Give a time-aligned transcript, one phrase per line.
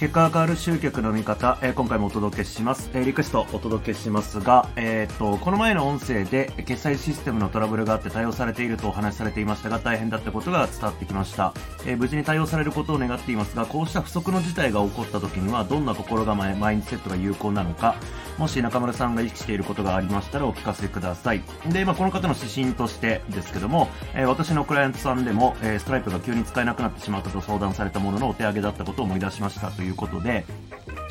[0.00, 2.88] 結果が変わる集客の見方、えー、今回もお届けします。
[2.94, 11.52] えー、リクエストお届けしますが、えー、っと、この前の音声で決済システムのトラブルがあって対応されているとお話しされていましたが、大変だったことが伝わってきました。
[11.84, 17.96] え無事に対応されることを願っていますが、こうした不測の事態が起こった時には、どんな心構え、マインドセットが有効なのか、
[18.38, 21.42] もし中村さんが意識していることがありましたらお聞かせください。
[21.68, 30.44] で、まあ、この方の指針としてですけども、え私のクライアントさんでも、えストライプが急に使えなくなってしまったと相談されたもののお手上げだったことを思い出しましたといういうことで、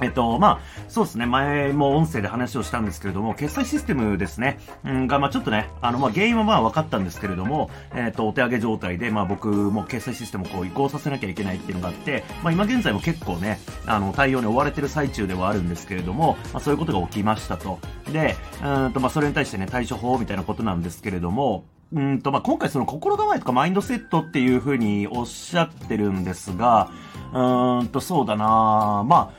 [0.01, 17.79] えっと、まあ、そうですね、前も音声で話をしたんですけれども、決済システムですね、うん、が、まあちょっとね、あの、まあ原因はまあ分かったんですけれども、えっと、お手上げ状態で、まあ僕も決済システムをこう移行させなきゃいけないっていうのがあって、まあ今現在も結構ね、あの、対応に追われてる最中ではあるんですけれども、まあそういうことが起きましたと。
[18.11, 26.91] で、うんと、まあそれに対してね、対処法みたいなことなんですけれども、うんと、まあ今回その心構えとかマインドセットっていうふうにおっしゃってるんですが、
[27.33, 29.33] うんと、そうだなま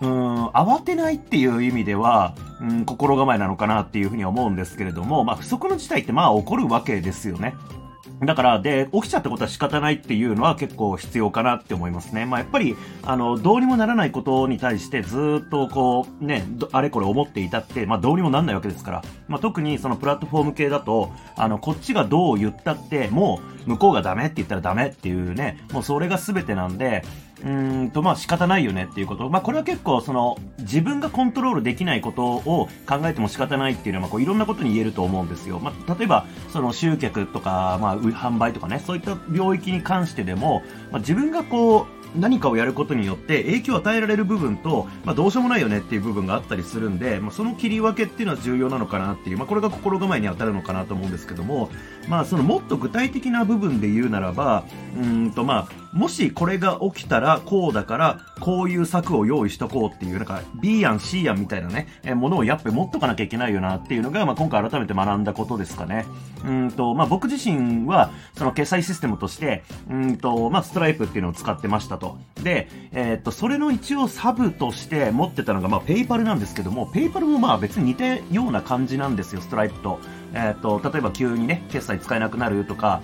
[0.00, 7.54] あ、うん、慌てないっていう意味では、うん、心構えなのかなっていうふうには思うんですけれども、まあ、不測の事態ってまあ起こるわけですよね。
[8.22, 12.26] だから、で、起きちゃったことは仕方ないっていうのは結構必要かなって思いますね。
[12.26, 19.02] まあ、やっぱり、あの、どうにもならないことに対してずっとこう、ね、あれこれ思っていたって、まあ、どうにもなんないわけですから。
[19.28, 27.04] まあ、特にそのプラットフォーム系だと、あの、こっちがどう言ったって、もう、向こうがダメって言ったらダメっていうね、もうそれが全てなんで、
[27.44, 29.28] うんと、まあ仕方ないよねっていうこと。
[29.28, 35.60] まあこれは結構その自分がコントロールできないことを考えても仕方ないっていうのは、こういろんなことに言えると思うんですよ。
[35.60, 51.70] まあ例えばその集客とか、まあ販売とかね、そういった領域に関してでも、まあ自分がこう、何かをやることによって影響を与えられる部分と、まあ、どうしようもないよねっていう部分があったりするんで、まあ、その切り分けっていうのは重要なのかなっていう、まあ、これが心構えに当たるのかなと思うんですけども、
[52.08, 54.64] まあ、そのもっと具体的な部分で言うならば、
[54.96, 66.06] うんとまあ、もしこれが起きたらこうだからこういう策を用意しとこうっていうなんか B 案 C 案みたいなね、えものをやっぱり持っとかなきゃいけないよなっていうのが、まあ、今回改めて学んだことですかね。
[66.44, 72.18] うんと、まあ、僕自身はその決済システムとして、うんと、まあ、ストライプっていうのを使ってましたと。
[72.42, 79.98] で、えー、っと、それの一応サブとして持ってたのが、まあ、ペイパルなんですけども、ペイパルもまあ別に似たような感じなんですよ、ストライプと。
[80.34, 83.00] えっ、と、例えば急にね、決済使えなくなるとか、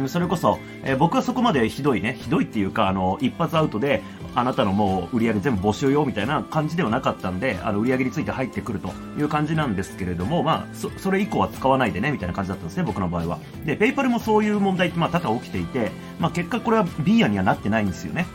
[0.00, 4.02] うん、それこそ、えー、僕はそこまでひどいね、ひどいっていうか、あの、一発アウトで、
[4.34, 13.38] あなたのもう売り上げ全部募集よみたいな感じではなかったんで、あの、売り上げについて入ってくるという感じなんですけれども、まあ、そ、それ以降は使わないでね、みたいな感じだったんですね、僕の場合は。
[13.64, 15.90] で、ペイパルもそういう問題って、まあ、多々起きていて、
[16.20, 18.26] まあ、結果これは B 案にはなってないんですよね。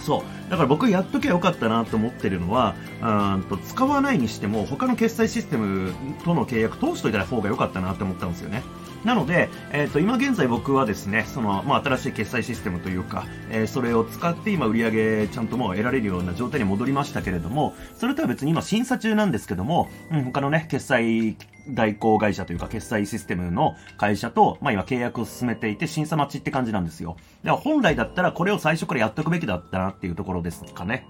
[0.00, 0.50] そう。
[0.50, 5.92] だから僕やっときゃよかったなと思ってるのは、うんと使わないにしても他の決済システム
[6.24, 8.62] との契約通しといた方が良かったなって思ったんですよね。
[9.04, 21.36] なので、えっ、ー、と、今現在僕はですね、その、まあ、新しい決済システムというか、えー、それを使って今売り上げちゃんともう得られるような状態に戻りましたけれども、それとは別に今審査中なんですけども、うん、他のね、決済
[21.68, 27.16] 代行会社というか決済システムの会社と、まあ今契約を進めていて審査待ちって感じなんですよ。
[27.44, 31.06] だから本来だったらこれを最初からやっとくべきだったなっていうところですかね。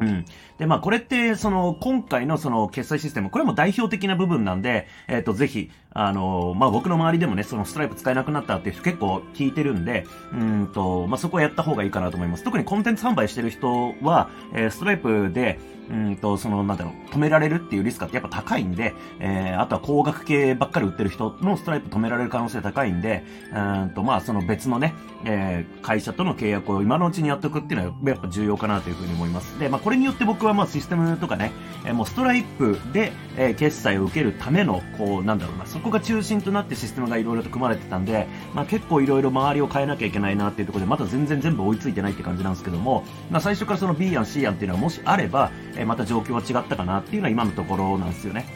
[0.00, 0.24] うん。
[0.58, 12.44] で、まあ、これって、その、今回のその、決済システム、これも代表的な部分なんで、えっ、ー、と、ぜひ、あの、まあ、僕の周りでもね、そのストライプ使えなくなったっていう人結構聞いてるんで、うんと、まあ、そこをやった方がいいかなと思います。
[12.44, 15.58] 特にコンテンツ販売してる人は、えー、ストライプで、
[15.90, 24.94] うんと、その、なんだろう、止められるっていうリスクってやっぱ高いんで、えー、あとは高額系ばっかり売ってる人のストライプ止められる可能性高いんで、うんと、まあ、その別のね、
[25.24, 29.58] えー、会社との契約を今のうちにやっておくっていうのはやっぱ重要かなというふうに思います。
[29.58, 31.52] で、まあ、これによって僕はまあ、システムとかね、
[31.86, 48.46] えー、もうストライプで、えー、決済を受けるための、こう、なんだろうな、そこが中心となってシステムがいろいろと組まれてたんで、まあ、結構いろいろ周りを変えなきゃいけないなっていうところで、まだ全然全部追いついてないって感じなんですけども、まあ、最初からその B 案 C 案っていうのはもしあれば、えー、また状況は違ったかなっていうのは今のところなんですよね。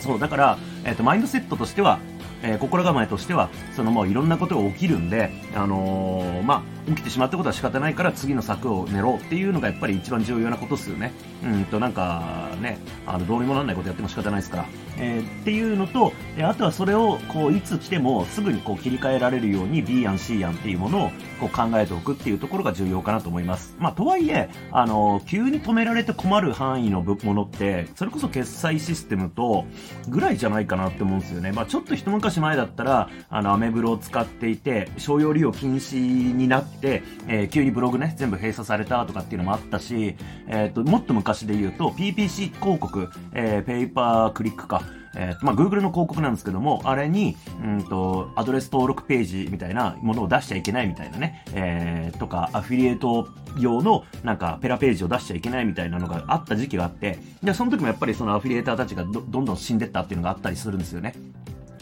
[0.00, 1.98] そう、だから、え、ー、と、マインドセットとしては、
[2.42, 11.12] えー、心構えとしては、そのもういろんなことが起きるんで、あのー、まあ、起きてしまったことは仕方ないから次の策を練ろうっていうのがやっぱり一番重要なことですよね。
[11.44, 14.66] うんと、なんかね、あの、どうにもなんないことやっても仕方ないですから。
[15.00, 16.12] えー、っていうのと、
[16.42, 23.76] あとはそれを、こう、いつ来てもすぐにこう切り替えられるように B 案 C 案っていうものをこう考えておくっていうところが重要かなと思います。
[23.78, 29.64] まあ、とはいえ、あの、急に止められて困る範囲のものって、それこそ決済システムと
[30.08, 31.52] ぐらいじゃないかなって思うんですよね。
[31.52, 40.14] まあ、ちょっと一昔昔前だったら、あの、アメブロを使っていて、商用利用禁止になって、えー、急にブログね、全部閉鎖されたとかっていうのもあったし、
[40.46, 44.82] えっ、と、もっと昔で言うと、PPC 広告、えー、ペーパークリックか、
[45.16, 53.28] えー、まあ、Google の広告なんですけども、あれに、うんと、アドレス登録ページみたいなものを出しちゃいけないみたいなね、えー、とか、アフィリエイト
[53.58, 61.14] 用の、なんか、ペラページを出しちゃいけないみたいなのがあった時期があって、で、その時もやっぱりそのアフィリエーターたちがどどんどん死んでったっていうのがあったりするんですよね。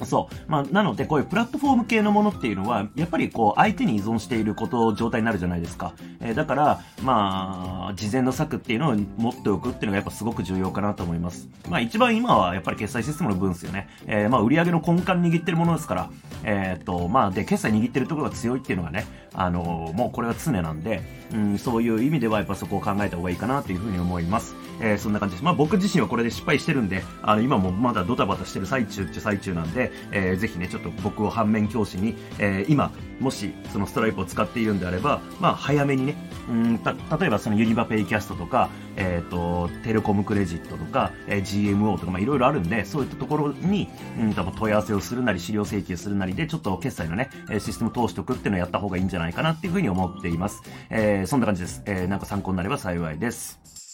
[0.04, 0.50] そう。
[0.50, 5.94] まあ、なので、こういうプラットフォーム系のものっていうのは、やっぱりこう、相手に依存していること、状態になるじゃないですか。
[6.20, 11.48] えー、だから、まあ、事前の策っていうのを持っておくっていうのがやっぱすごく重要かなと思います。
[11.68, 13.88] まあ、一番今はやっぱり決済システムの分ですよね。
[14.06, 16.10] えー、まあ、売上の根幹握ってるものですから、
[16.44, 21.02] えー、っと、まあ、で、決済握ってるところが強いっていうのがね、あの、もうこれは常なんで、
[21.32, 24.54] うん、そういう意味ではやっぱそこを考えた方がいいかなというふうに思います。
[24.80, 25.44] えー、そんな感じです。
[25.44, 36.16] まあ、僕自身はこれで失敗してるんで、あの、今もまだドタバタしてる最中っちゃ最中なんでえー、ぜひね、ちょっと僕を反面教師に、えー、今、もしそのストライプを使っているんであれば、まあ、早めにね、
[36.48, 43.88] うんた例えばその UnivaPay Cast とか、えっ、ー、と、テレコムクレジットとか、えー、GMO とか、まあ、いろいろあるんで、そういったところに、
[44.18, 50.62] うんと、問い合わせをするなり、資料請求するなりで、ちょっと決済のね、システムを通しておくっていうのをやった方がいいんじゃないかなっていうふうに思っています。
[50.90, 51.82] えー、そんな感じです。
[51.86, 53.85] えー、なんか参考になれば幸いです。